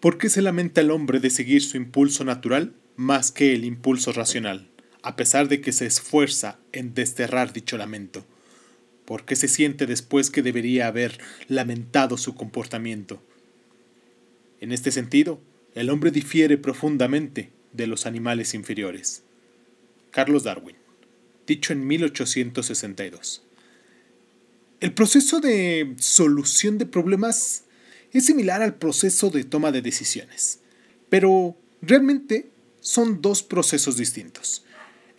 [0.00, 4.12] ¿Por qué se lamenta el hombre de seguir su impulso natural más que el impulso
[4.12, 4.66] racional,
[5.02, 8.24] a pesar de que se esfuerza en desterrar dicho lamento?
[9.04, 13.22] ¿Por qué se siente después que debería haber lamentado su comportamiento?
[14.60, 15.38] En este sentido,
[15.74, 19.22] el hombre difiere profundamente de los animales inferiores.
[20.10, 20.76] Carlos Darwin,
[21.46, 23.42] dicho en 1862.
[24.80, 27.64] El proceso de solución de problemas
[28.18, 30.60] es similar al proceso de toma de decisiones,
[31.08, 34.64] pero realmente son dos procesos distintos.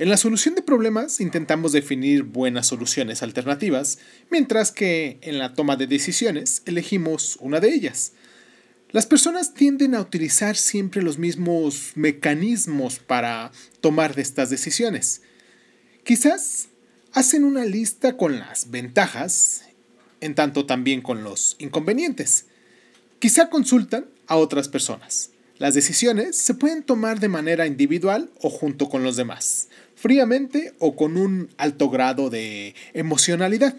[0.01, 3.99] En la solución de problemas intentamos definir buenas soluciones alternativas,
[4.31, 8.13] mientras que en la toma de decisiones elegimos una de ellas.
[8.89, 15.21] Las personas tienden a utilizar siempre los mismos mecanismos para tomar estas decisiones.
[16.03, 16.69] Quizás
[17.13, 19.65] hacen una lista con las ventajas,
[20.19, 22.47] en tanto también con los inconvenientes.
[23.21, 25.29] Quizá consultan a otras personas.
[25.59, 29.69] Las decisiones se pueden tomar de manera individual o junto con los demás
[30.01, 33.75] fríamente o con un alto grado de emocionalidad.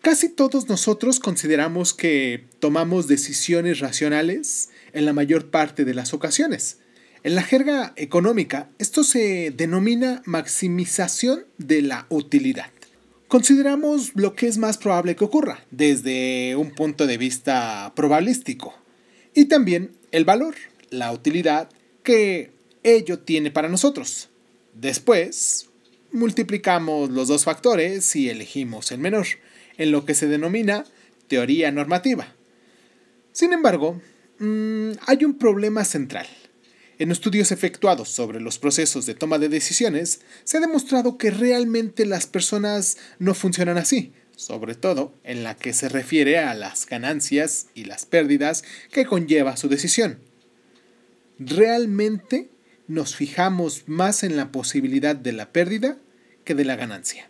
[0.00, 6.78] Casi todos nosotros consideramos que tomamos decisiones racionales en la mayor parte de las ocasiones.
[7.22, 12.70] En la jerga económica, esto se denomina maximización de la utilidad.
[13.36, 18.74] Consideramos lo que es más probable que ocurra desde un punto de vista probabilístico
[19.34, 20.54] y también el valor,
[20.88, 21.68] la utilidad
[22.02, 22.50] que
[22.82, 24.30] ello tiene para nosotros.
[24.72, 25.68] Después,
[26.12, 29.26] multiplicamos los dos factores y elegimos el menor,
[29.76, 30.86] en lo que se denomina
[31.28, 32.28] teoría normativa.
[33.32, 34.00] Sin embargo,
[34.38, 36.26] mm, hay un problema central.
[36.98, 42.06] En estudios efectuados sobre los procesos de toma de decisiones, se ha demostrado que realmente
[42.06, 47.66] las personas no funcionan así, sobre todo en la que se refiere a las ganancias
[47.74, 50.20] y las pérdidas que conlleva su decisión.
[51.38, 52.48] Realmente
[52.88, 55.98] nos fijamos más en la posibilidad de la pérdida
[56.44, 57.28] que de la ganancia.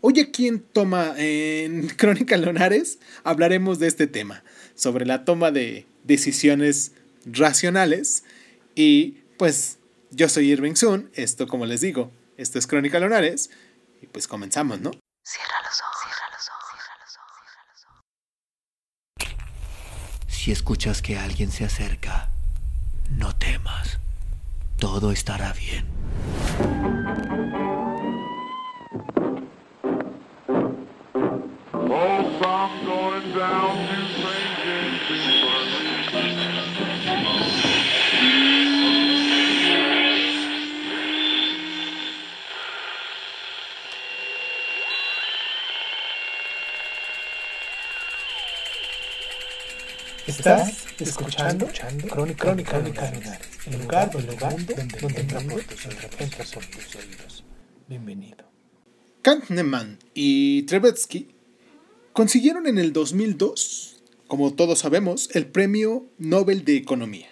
[0.00, 4.44] Hoy aquí en Toma en Crónica Leonares hablaremos de este tema,
[4.76, 6.92] sobre la toma de decisiones
[7.26, 8.22] racionales
[8.78, 9.80] y pues
[10.12, 13.50] yo soy Irving Sun, esto como les digo, esto es Crónica Leonares
[14.00, 14.92] y pues comenzamos, ¿no?
[15.24, 17.84] Cierra los ojos, cierra los ojos, cierra los ojos, cierra los
[19.26, 20.32] ojos.
[20.32, 22.30] Si escuchas que alguien se acerca,
[23.10, 23.98] no temas
[24.78, 25.84] todo estará bien.
[50.38, 56.64] Estás escuchando, escuchando Crónica, Crónica, Crónica el lugar, el lugar donde, donde, donde entra por
[56.66, 57.44] tus oídos.
[57.88, 58.44] Bienvenido.
[59.22, 61.34] Kahneman y Trevetsky
[62.12, 67.26] consiguieron en el 2002, como todos sabemos, el Premio Nobel de Economía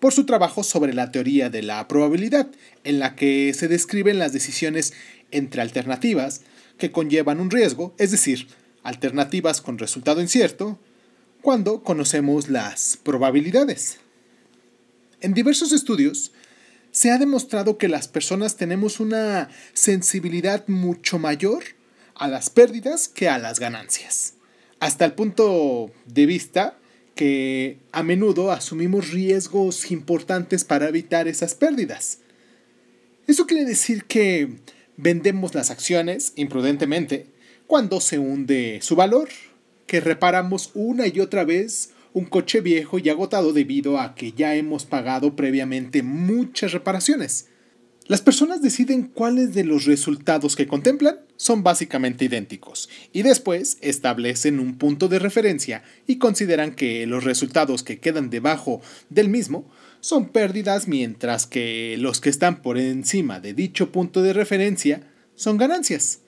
[0.00, 2.48] por su trabajo sobre la teoría de la probabilidad,
[2.82, 4.94] en la que se describen las decisiones
[5.30, 6.42] entre alternativas
[6.76, 8.48] que conllevan un riesgo, es decir,
[8.82, 10.78] alternativas con resultado incierto,
[11.48, 14.00] cuando conocemos las probabilidades.
[15.22, 16.30] En diversos estudios
[16.90, 21.64] se ha demostrado que las personas tenemos una sensibilidad mucho mayor
[22.14, 24.34] a las pérdidas que a las ganancias,
[24.78, 26.76] hasta el punto de vista
[27.14, 32.18] que a menudo asumimos riesgos importantes para evitar esas pérdidas.
[33.26, 34.58] Eso quiere decir que
[34.98, 37.24] vendemos las acciones imprudentemente
[37.66, 39.30] cuando se hunde su valor
[39.88, 44.54] que reparamos una y otra vez un coche viejo y agotado debido a que ya
[44.54, 47.48] hemos pagado previamente muchas reparaciones.
[48.06, 54.60] Las personas deciden cuáles de los resultados que contemplan son básicamente idénticos y después establecen
[54.60, 59.70] un punto de referencia y consideran que los resultados que quedan debajo del mismo
[60.00, 65.02] son pérdidas mientras que los que están por encima de dicho punto de referencia
[65.34, 66.20] son ganancias.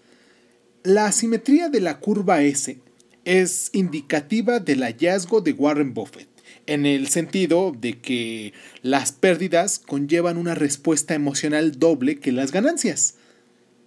[0.82, 2.78] La asimetría de la curva S
[3.24, 6.28] es indicativa del hallazgo de Warren Buffett,
[6.66, 8.52] en el sentido de que
[8.82, 13.14] las pérdidas conllevan una respuesta emocional doble que las ganancias.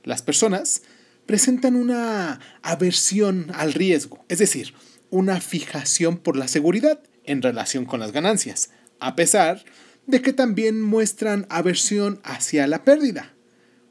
[0.03, 0.83] Las personas
[1.25, 4.73] presentan una aversión al riesgo, es decir,
[5.09, 9.63] una fijación por la seguridad en relación con las ganancias, a pesar
[10.07, 13.33] de que también muestran aversión hacia la pérdida.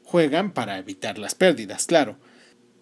[0.03, 2.17] Juegan para evitar las pérdidas, claro.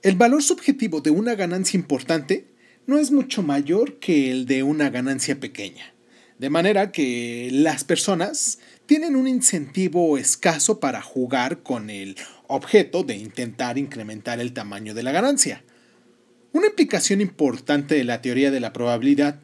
[0.04, 2.48] El valor subjetivo de una ganancia importante
[2.88, 5.94] no es mucho mayor que el de una ganancia pequeña.
[6.40, 8.58] De manera que las personas
[8.88, 12.16] tienen un incentivo escaso para jugar con el
[12.48, 15.64] objeto de intentar incrementar el tamaño de la ganancia.
[16.52, 19.40] Una implicación importante de la teoría de la probabilidad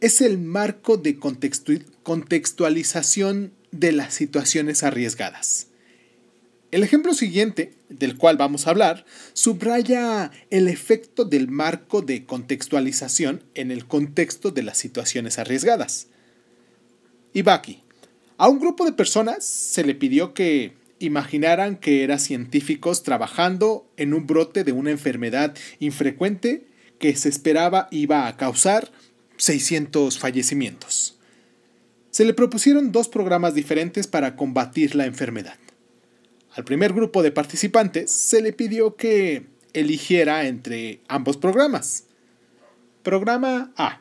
[0.00, 5.66] es el marco de contextualización de las situaciones arriesgadas.
[6.70, 13.42] El ejemplo siguiente, del cual vamos a hablar, subraya el efecto del marco de contextualización
[13.54, 16.06] en el contexto de las situaciones arriesgadas.
[17.32, 17.82] Ibaki.
[18.38, 24.14] A un grupo de personas se le pidió que imaginaran que eran científicos trabajando en
[24.14, 26.66] un brote de una enfermedad infrecuente
[26.98, 28.92] que se esperaba iba a causar
[29.38, 31.18] 600 fallecimientos.
[32.10, 35.58] Se le propusieron dos programas diferentes para combatir la enfermedad.
[36.52, 42.04] Al primer grupo de participantes se le pidió que eligiera entre ambos programas.
[43.02, 44.00] Programa A.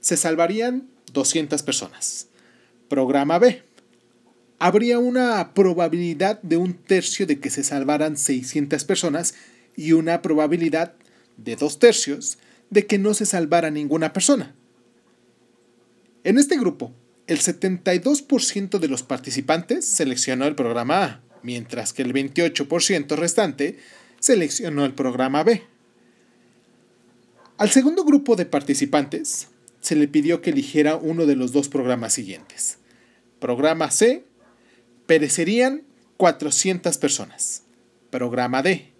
[0.00, 2.28] Se salvarían 200 personas.
[2.88, 3.62] Programa B.
[4.58, 9.34] Habría una probabilidad de un tercio de que se salvaran 600 personas
[9.76, 10.94] y una probabilidad
[11.36, 12.38] de dos tercios
[12.70, 14.54] de que no se salvara ninguna persona.
[16.24, 16.92] En este grupo,
[17.26, 23.78] el 72% de los participantes seleccionó el programa A, mientras que el 28% restante
[24.18, 25.62] seleccionó el programa B.
[27.56, 29.46] Al segundo grupo de participantes
[29.80, 32.78] se le pidió que eligiera uno de los dos programas siguientes.
[33.38, 34.24] Programa C,
[35.06, 35.82] perecerían
[36.16, 37.62] 400 personas.
[38.10, 38.90] Programa D,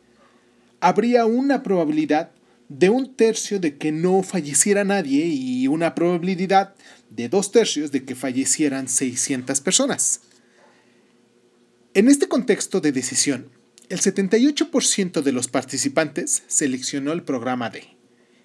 [0.79, 2.31] habría una probabilidad
[2.69, 6.75] de un tercio de que no falleciera nadie y una probabilidad
[7.11, 10.21] de dos tercios de que fallecieran 600 personas.
[11.97, 13.49] En este contexto de decisión,
[13.89, 17.97] el 78% de los participantes seleccionó el programa D,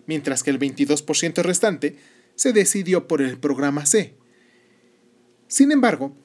[0.05, 1.97] mientras que el 22% restante
[2.35, 4.13] se decidió por el programa C.
[5.49, 6.15] Sin embargo,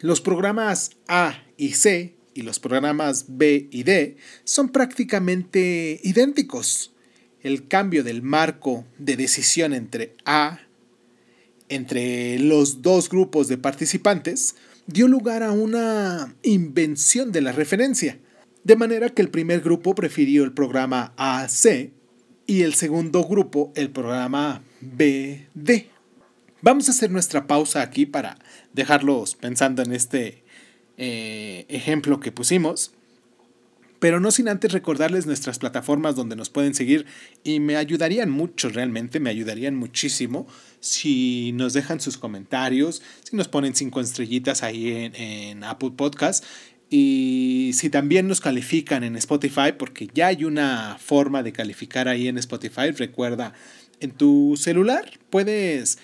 [0.00, 6.94] los programas A y C y los programas B y D son prácticamente idénticos.
[7.42, 10.60] El cambio del marco de decisión entre A,
[11.68, 14.54] entre los dos grupos de participantes,
[14.88, 18.18] dio lugar a una invención de la referencia,
[18.64, 21.92] de manera que el primer grupo prefirió el programa AC
[22.46, 25.88] y el segundo grupo el programa BD.
[26.62, 28.38] Vamos a hacer nuestra pausa aquí para
[28.72, 30.42] dejarlos pensando en este
[30.96, 32.92] eh, ejemplo que pusimos.
[33.98, 37.06] Pero no sin antes recordarles nuestras plataformas donde nos pueden seguir.
[37.42, 40.46] Y me ayudarían mucho, realmente me ayudarían muchísimo
[40.80, 46.44] si nos dejan sus comentarios, si nos ponen cinco estrellitas ahí en, en Apple Podcast.
[46.90, 52.28] Y si también nos califican en Spotify, porque ya hay una forma de calificar ahí
[52.28, 53.52] en Spotify, recuerda,
[54.00, 55.98] en tu celular puedes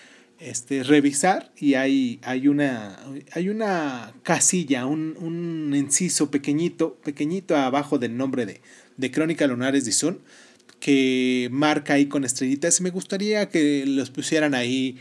[0.45, 2.99] este, revisar y hay, hay, una,
[3.33, 8.61] hay una casilla, un, un, inciso pequeñito, pequeñito abajo del nombre de,
[8.97, 10.21] de Crónica Lunares de Sun
[10.81, 12.83] que marca ahí con estrellitas.
[12.83, 14.99] Me gustaría que los pusieran ahí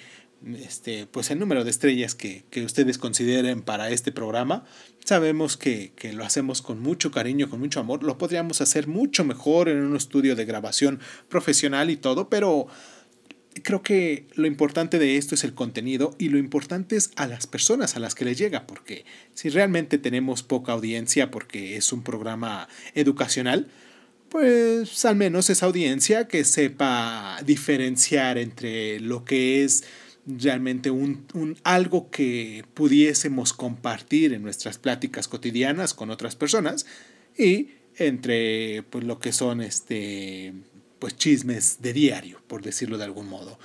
[0.58, 4.64] este, pues el número de estrellas que, que ustedes consideren para este programa.
[5.04, 8.04] Sabemos que, que, lo hacemos con mucho cariño, con mucho amor.
[8.04, 12.68] Lo podríamos hacer mucho mejor en un estudio de grabación profesional y todo, pero
[13.62, 17.48] creo que lo importante de esto es el contenido y lo importante es a las
[17.48, 22.04] personas a las que les llega, porque si realmente tenemos poca audiencia porque es un
[22.04, 23.68] programa educacional,
[24.30, 29.84] pues al menos esa audiencia que sepa diferenciar entre lo que es
[30.26, 36.86] realmente un, un, algo que pudiésemos compartir en nuestras pláticas cotidianas con otras personas
[37.38, 40.54] y entre pues, lo que son este
[41.04, 43.60] pues chismes de diario, por decirlo de algún modo.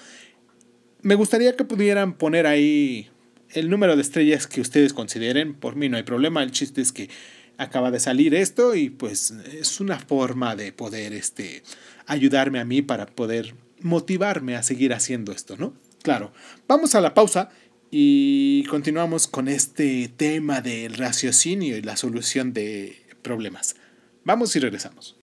[1.02, 3.10] Me gustaría que pudieran poner ahí
[3.50, 5.54] el número de estrellas que ustedes consideren.
[5.54, 6.42] Por mí no hay problema.
[6.42, 7.08] El chiste es que
[7.56, 11.62] acaba de salir esto y pues es una forma de poder este,
[12.06, 15.74] ayudarme a mí para poder motivarme a seguir haciendo esto, ¿no?
[16.02, 16.32] Claro,
[16.66, 17.50] vamos a la pausa
[17.92, 23.76] y continuamos con este tema del raciocinio y la solución de problemas.
[24.24, 25.16] Vamos y regresamos.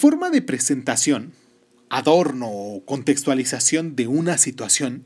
[0.00, 1.34] Forma de presentación,
[1.90, 5.04] adorno o contextualización de una situación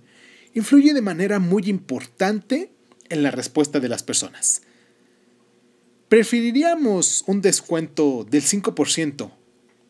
[0.55, 2.71] influye de manera muy importante
[3.09, 4.63] en la respuesta de las personas.
[6.09, 9.33] Preferiríamos un descuento del 5%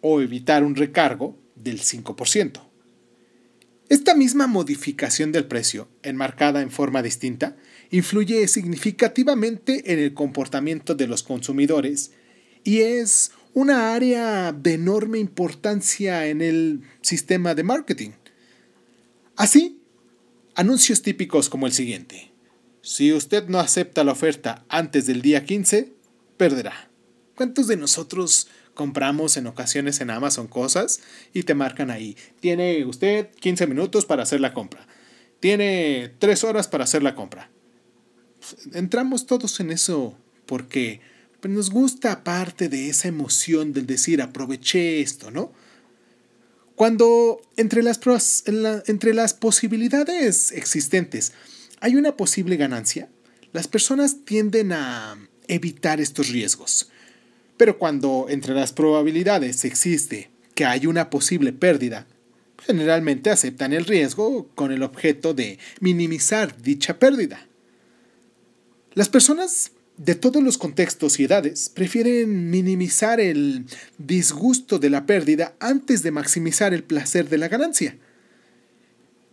[0.00, 2.62] o evitar un recargo del 5%.
[3.90, 7.58] Esta misma modificación del precio, enmarcada en forma distinta,
[7.90, 12.12] influye significativamente en el comportamiento de los consumidores
[12.64, 18.10] y es una área de enorme importancia en el sistema de marketing.
[19.36, 19.80] Así,
[20.56, 22.32] anuncios típicos como el siguiente.
[22.82, 25.92] Si usted no acepta la oferta antes del día 15,
[26.36, 26.90] perderá.
[27.36, 31.00] ¿Cuántos de nosotros compramos en ocasiones en Amazon cosas
[31.32, 32.16] y te marcan ahí?
[32.40, 34.86] Tiene usted 15 minutos para hacer la compra.
[35.38, 37.50] Tiene 3 horas para hacer la compra.
[38.72, 41.00] Entramos todos en eso porque
[41.44, 45.52] pues, nos gusta parte de esa emoción del decir aproveché esto, ¿no?
[46.74, 48.00] Cuando entre las,
[48.86, 51.32] entre las posibilidades existentes
[51.80, 53.10] hay una posible ganancia,
[53.52, 56.88] las personas tienden a evitar estos riesgos.
[57.58, 62.06] Pero cuando entre las probabilidades existe que hay una posible pérdida,
[62.56, 67.46] generalmente aceptan el riesgo con el objeto de minimizar dicha pérdida.
[68.94, 73.66] Las personas de todos los contextos y edades prefieren minimizar el
[73.98, 77.96] disgusto de la pérdida antes de maximizar el placer de la ganancia.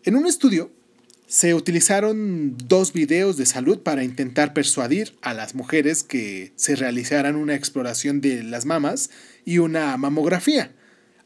[0.03, 0.72] En un estudio,
[1.27, 7.38] se utilizaron dos videos de salud para intentar persuadir a las mujeres que se realizaran
[7.38, 9.10] una exploración de las mamas
[9.46, 10.74] y una mamografía.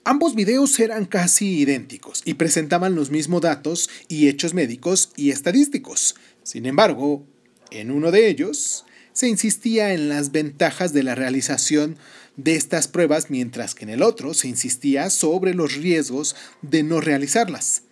[0.04, 6.16] Ambos videos eran casi idénticos y presentaban los mismos datos y hechos médicos y estadísticos.
[6.44, 7.26] Sin embargo,
[7.72, 8.86] en uno de ellos
[9.16, 11.96] se insistía en las ventajas de la realización
[12.36, 17.00] de estas pruebas, mientras que en el otro se insistía sobre los riesgos de no
[17.00, 17.84] realizarlas.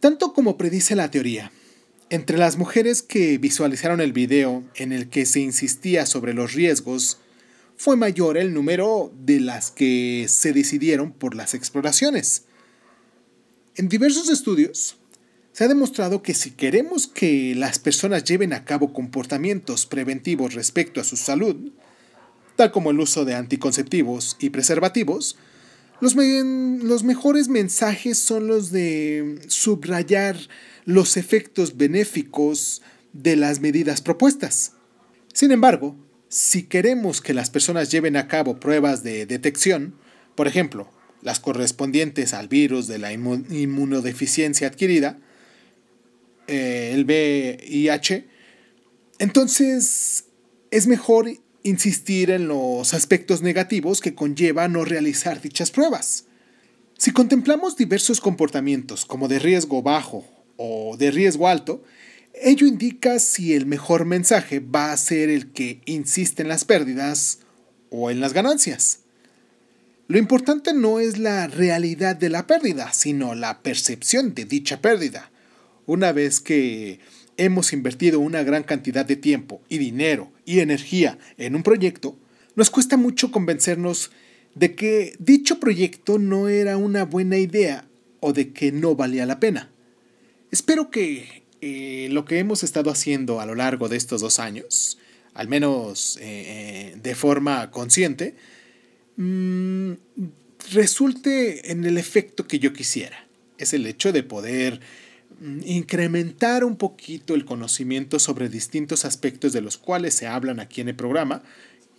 [0.00, 1.52] Tanto como predice la teoría,
[2.08, 7.18] entre las mujeres que visualizaron el video en el que se insistía sobre los riesgos,
[7.76, 12.44] fue mayor el número de las que se decidieron por las exploraciones.
[13.74, 14.96] En diversos estudios,
[15.56, 21.00] se ha demostrado que si queremos que las personas lleven a cabo comportamientos preventivos respecto
[21.00, 21.72] a su salud,
[22.56, 25.38] tal como el uso de anticonceptivos y preservativos,
[26.02, 30.36] los, los mejores mensajes son los de subrayar
[30.84, 32.82] los efectos benéficos
[33.14, 34.72] de las medidas propuestas.
[35.32, 35.96] Sin embargo,
[36.28, 39.94] si queremos que las personas lleven a cabo pruebas de detección,
[40.34, 40.90] por ejemplo,
[41.22, 45.18] las correspondientes al virus de la inmunodeficiencia adquirida,
[46.46, 48.26] eh, el VIH,
[49.18, 50.24] entonces
[50.70, 51.30] es mejor
[51.62, 56.24] insistir en los aspectos negativos que conlleva no realizar dichas pruebas.
[56.98, 60.24] Si contemplamos diversos comportamientos como de riesgo bajo
[60.56, 61.82] o de riesgo alto,
[62.34, 67.40] ello indica si el mejor mensaje va a ser el que insiste en las pérdidas
[67.90, 69.00] o en las ganancias.
[70.08, 75.30] Lo importante no es la realidad de la pérdida, sino la percepción de dicha pérdida.
[75.86, 77.00] Una vez que
[77.36, 82.16] hemos invertido una gran cantidad de tiempo y dinero y energía en un proyecto,
[82.56, 84.10] nos cuesta mucho convencernos
[84.54, 87.86] de que dicho proyecto no era una buena idea
[88.20, 89.70] o de que no valía la pena.
[90.50, 94.98] Espero que eh, lo que hemos estado haciendo a lo largo de estos dos años,
[95.34, 98.34] al menos eh, de forma consciente,
[99.16, 99.92] mm,
[100.72, 103.26] resulte en el efecto que yo quisiera.
[103.58, 104.80] Es el hecho de poder
[105.40, 110.88] incrementar un poquito el conocimiento sobre distintos aspectos de los cuales se hablan aquí en
[110.88, 111.42] el programa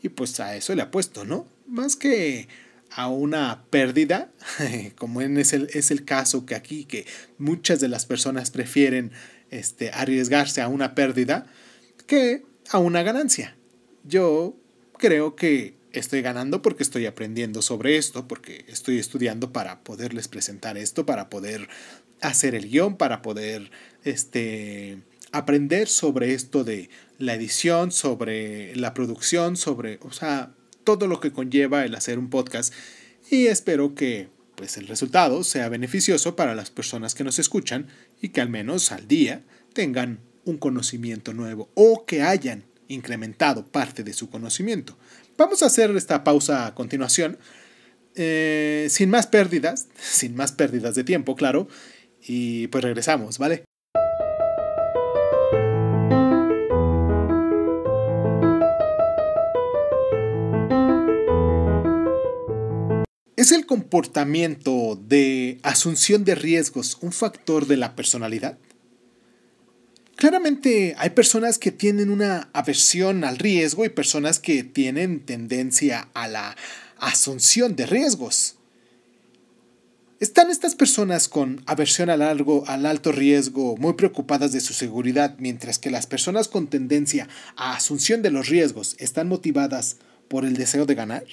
[0.01, 1.47] y pues a eso le apuesto, ¿no?
[1.67, 2.47] Más que
[2.89, 4.31] a una pérdida,
[4.97, 7.05] como es el, es el caso que aquí, que
[7.37, 9.11] muchas de las personas prefieren
[9.51, 11.45] este, arriesgarse a una pérdida
[12.05, 13.55] que a una ganancia.
[14.03, 14.55] Yo
[14.97, 20.77] creo que estoy ganando porque estoy aprendiendo sobre esto, porque estoy estudiando para poderles presentar
[20.77, 21.67] esto, para poder
[22.21, 23.71] hacer el guion, para poder
[24.03, 24.97] este,
[25.31, 30.51] aprender sobre esto de la edición, sobre la producción, sobre, o sea,
[30.83, 32.73] todo lo que conlleva el hacer un podcast.
[33.29, 37.87] Y espero que pues el resultado sea beneficioso para las personas que nos escuchan
[38.21, 39.43] y que al menos al día
[39.73, 44.97] tengan un conocimiento nuevo o que hayan incrementado parte de su conocimiento.
[45.37, 47.37] Vamos a hacer esta pausa a continuación,
[48.15, 51.67] eh, sin más pérdidas, sin más pérdidas de tiempo, claro,
[52.27, 53.63] y pues regresamos, ¿vale?
[63.37, 68.57] ¿Es el comportamiento de asunción de riesgos un factor de la personalidad?
[70.17, 76.27] Claramente hay personas que tienen una aversión al riesgo y personas que tienen tendencia a
[76.27, 76.57] la
[76.97, 78.57] asunción de riesgos.
[80.19, 85.77] ¿Están estas personas con aversión al, al alto riesgo muy preocupadas de su seguridad, mientras
[85.77, 89.97] que las personas con tendencia a asunción de los riesgos están motivadas
[90.27, 91.23] por el deseo de ganar?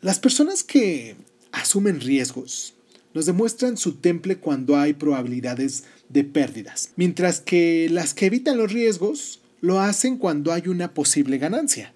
[0.00, 1.16] Las personas que
[1.52, 2.72] asumen riesgos
[3.12, 8.72] nos demuestran su temple cuando hay probabilidades de pérdidas, mientras que las que evitan los
[8.72, 11.92] riesgos lo hacen cuando hay una posible ganancia.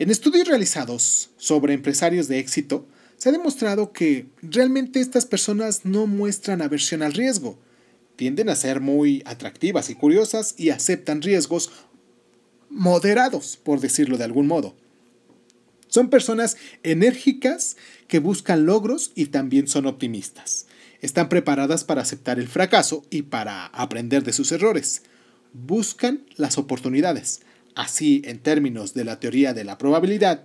[0.00, 2.84] En estudios realizados sobre empresarios de éxito,
[3.16, 7.58] se ha demostrado que realmente estas personas no muestran aversión al riesgo.
[8.16, 11.70] Tienden a ser muy atractivas y curiosas y aceptan riesgos
[12.68, 14.74] moderados, por decirlo de algún modo.
[15.88, 17.76] Son personas enérgicas
[18.08, 20.66] que buscan logros y también son optimistas.
[21.00, 25.02] Están preparadas para aceptar el fracaso y para aprender de sus errores.
[25.52, 27.42] Buscan las oportunidades.
[27.74, 30.42] Así, en términos de la teoría de la probabilidad,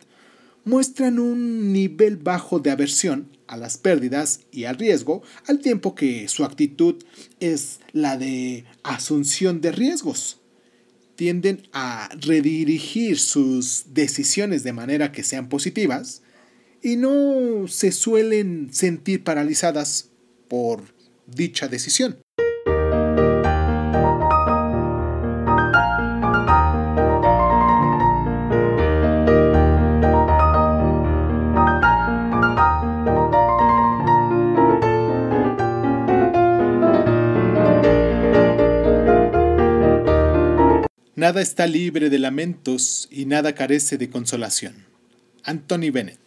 [0.64, 6.28] muestran un nivel bajo de aversión a las pérdidas y al riesgo, al tiempo que
[6.28, 7.04] su actitud
[7.40, 10.40] es la de asunción de riesgos.
[11.16, 16.22] Tienden a redirigir sus decisiones de manera que sean positivas
[16.82, 20.10] y no se suelen sentir paralizadas
[20.48, 20.82] por
[21.28, 22.18] dicha decisión.
[41.22, 44.88] Nada está libre de lamentos y nada carece de consolación.
[45.44, 46.18] Anthony Bennett.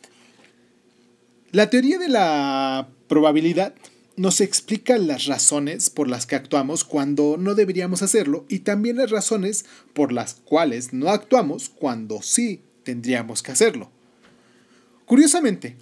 [1.51, 3.75] La teoría de la probabilidad
[4.15, 9.11] nos explica las razones por las que actuamos cuando no deberíamos hacerlo y también las
[9.11, 13.91] razones por las cuales no actuamos cuando sí tendríamos que hacerlo.
[15.07, 15.75] Curiosamente,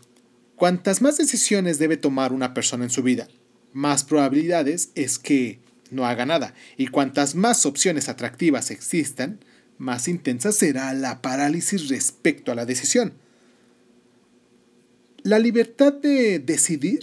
[0.56, 3.28] cuantas más decisiones debe tomar una persona en su vida,
[3.74, 5.60] más probabilidades es que
[5.92, 9.44] no haga nada, y cuantas más opciones atractivas existan,
[9.78, 13.14] más intensa será la parálisis respecto a la decisión.
[15.22, 17.00] La libertad de decidir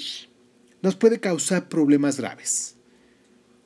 [0.81, 2.75] nos puede causar problemas graves.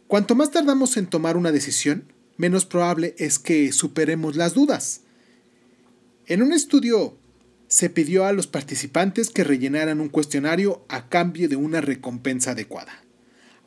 [0.07, 5.01] Cuanto más tardamos en tomar una decisión, menos probable es que superemos las dudas.
[6.27, 7.17] En un estudio
[7.67, 13.03] se pidió a los participantes que rellenaran un cuestionario a cambio de una recompensa adecuada.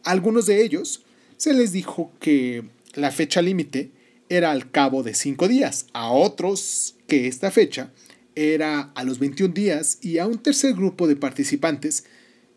[0.04, 1.05] Algunos de ellos
[1.36, 3.90] se les dijo que la fecha límite
[4.28, 7.92] era al cabo de cinco días, a otros que esta fecha
[8.34, 12.04] era a los 21 días y a un tercer grupo de participantes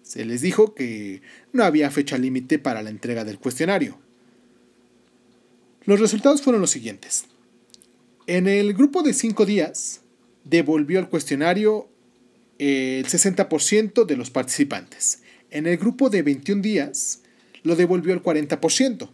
[0.03, 1.21] se les dijo que
[1.53, 3.99] no había fecha límite para la entrega del cuestionario.
[5.85, 7.25] Los resultados fueron los siguientes.
[8.25, 10.01] En el grupo de cinco días
[10.43, 11.89] devolvió el cuestionario
[12.57, 15.21] el 60% de los participantes.
[15.51, 17.21] En el grupo de 21 días
[17.63, 19.09] lo devolvió el 40%,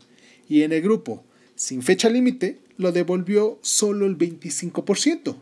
[0.48, 1.24] y en el grupo
[1.56, 5.38] sin fecha límite lo devolvió solo el 25%.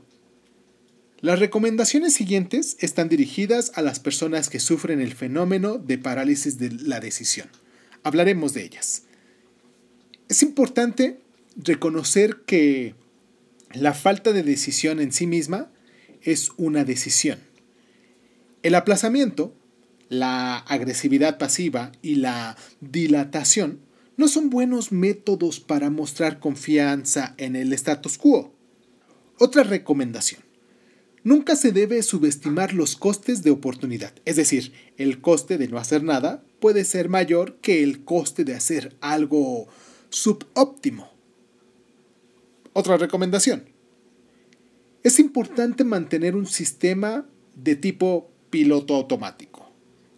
[1.21, 6.69] Las recomendaciones siguientes están dirigidas a las personas que sufren el fenómeno de parálisis de
[6.69, 7.47] la decisión.
[8.03, 9.03] Hablaremos de ellas.
[10.27, 11.19] Es importante
[11.55, 12.95] reconocer que
[13.73, 15.71] la falta de decisión en sí misma
[16.21, 17.39] es una decisión.
[18.61, 19.55] El aplazamiento
[20.13, 23.79] la agresividad pasiva y la dilatación
[24.15, 28.53] no son buenos métodos para mostrar confianza en el status quo.
[29.39, 30.41] Otra recomendación.
[31.23, 36.03] Nunca se debe subestimar los costes de oportunidad, es decir, el coste de no hacer
[36.03, 39.67] nada puede ser mayor que el coste de hacer algo
[40.09, 41.11] subóptimo.
[42.73, 43.65] Otra recomendación.
[45.01, 49.62] Es importante mantener un sistema de tipo piloto automático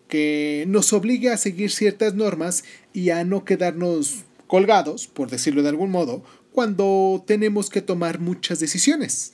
[0.08, 2.64] que nos obligue a seguir ciertas normas
[2.94, 8.60] y a no quedarnos colgados, por decirlo de algún modo, cuando tenemos que tomar muchas
[8.60, 9.34] decisiones.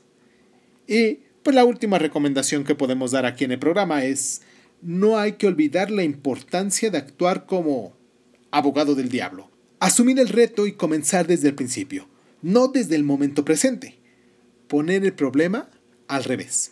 [0.88, 4.42] Y pues la última recomendación que podemos dar aquí en el programa es
[4.82, 7.94] no hay que olvidar la importancia de actuar como
[8.52, 9.50] abogado del diablo.
[9.80, 12.08] Asumir el reto y comenzar desde el principio,
[12.42, 14.00] no desde el momento presente.
[14.68, 15.70] Poner el problema
[16.08, 16.72] al revés.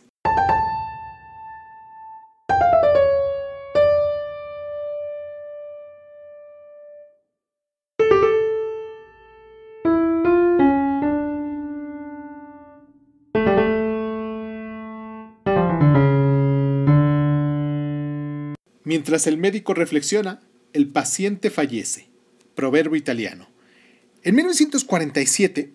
[18.83, 20.41] Mientras el médico reflexiona,
[20.73, 22.07] el paciente fallece.
[22.55, 23.49] Proverbio italiano.
[24.23, 25.71] En 1947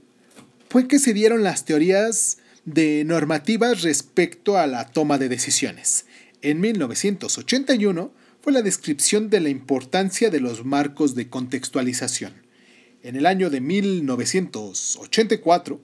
[0.69, 6.07] fue que se dieron las teorías de normativas respecto a la toma de decisiones.
[6.43, 8.13] En 1981
[8.43, 12.33] fue la descripción de la importancia de los marcos de contextualización.
[13.03, 15.81] En el año de 1984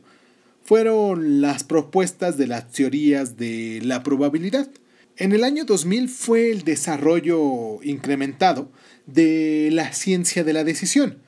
[0.63, 4.69] fueron las propuestas de las teorías de la probabilidad.
[5.17, 8.71] En el año 2000 fue el desarrollo incrementado
[9.07, 11.19] de la ciencia de la decisión.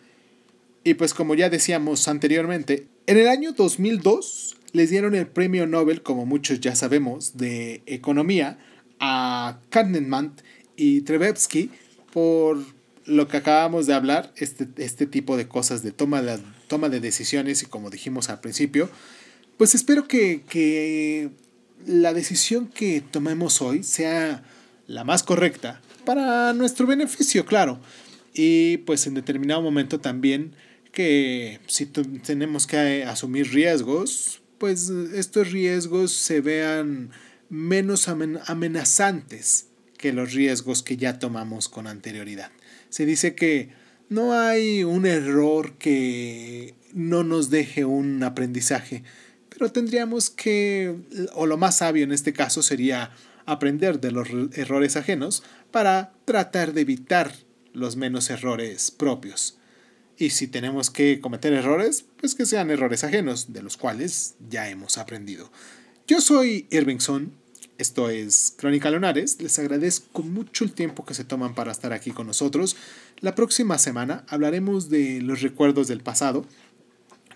[0.85, 6.03] Y pues como ya decíamos anteriormente, en el año 2002 les dieron el premio Nobel,
[6.03, 8.59] como muchos ya sabemos, de economía
[8.99, 10.35] a Kahneman
[10.77, 11.71] y Trevevsky
[12.13, 12.59] por
[13.05, 17.01] lo que acabamos de hablar, este, este tipo de cosas de toma, de toma de
[17.01, 18.89] decisiones y como dijimos al principio,
[19.59, 21.31] pues espero que
[21.87, 24.43] la decisión que tomemos hoy sea
[24.87, 27.81] la más correcta para nuestro beneficio, claro.
[28.35, 30.55] Y pues en determinado momento también
[30.93, 37.11] que si tenemos que asumir riesgos, pues estos riesgos se vean
[37.49, 39.67] menos amenazantes
[39.99, 42.51] que los riesgos que ya tomamos con anterioridad.
[42.89, 43.71] Se dice que
[44.09, 49.05] no hay un error que no nos deje un aprendizaje,
[49.63, 50.93] pero tendríamos que,
[51.35, 53.13] o lo más sabio en este caso sería
[53.47, 57.33] aprender de los errores ajenos para tratar de evitar
[57.73, 59.59] los menos errores propios.
[60.19, 64.69] Y si tenemos que cometer errores, pues que sean errores ajenos, de los cuales ya
[64.69, 65.53] hemos aprendido.
[66.09, 67.31] Yo soy Irvingson,
[67.79, 72.11] esto es Crónica Lunares, les agradezco mucho el tiempo que se toman para estar aquí
[72.11, 72.77] con nosotros.
[73.21, 76.47] La próxima semana hablaremos de los recuerdos del pasado,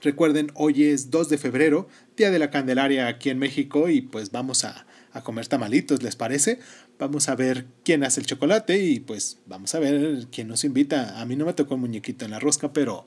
[0.07, 4.31] Recuerden, hoy es 2 de febrero, Día de la Candelaria aquí en México y pues
[4.31, 4.87] vamos a,
[5.25, 6.61] comer tamalitos, ¿les parece?
[6.97, 11.21] Vamos a ver quién hace el chocolate y pues vamos a ver quién nos invita.
[11.21, 13.05] A mí no me tocó el muñequito en la rosca, pero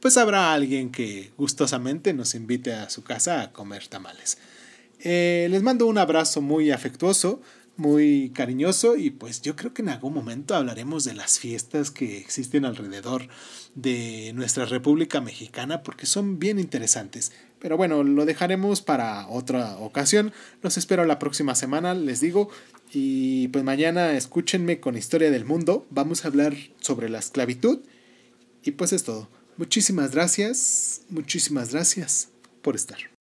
[0.00, 4.36] pues habrá alguien que gustosamente nos invite a su casa a comer tamales.
[5.00, 7.40] Eh, les mando un abrazo muy afectuoso
[7.76, 12.18] muy cariñoso y pues yo creo que en algún momento hablaremos de las fiestas que
[12.18, 13.28] existen alrededor
[13.74, 17.32] de nuestra República Mexicana porque son bien interesantes.
[17.58, 20.32] Pero bueno, lo dejaremos para otra ocasión.
[20.62, 22.50] Los espero la próxima semana, les digo.
[22.92, 25.86] Y pues mañana escúchenme con Historia del Mundo.
[25.90, 27.80] Vamos a hablar sobre la esclavitud.
[28.62, 29.28] Y pues es todo.
[29.56, 32.28] Muchísimas gracias, muchísimas gracias
[32.60, 33.13] por estar.